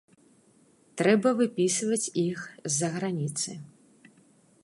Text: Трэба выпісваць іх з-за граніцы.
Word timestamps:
Трэба 1.01 1.33
выпісваць 1.41 2.11
іх 2.23 2.39
з-за 2.71 2.87
граніцы. 2.97 3.51